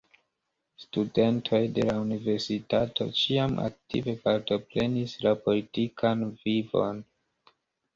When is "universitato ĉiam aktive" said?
2.07-4.19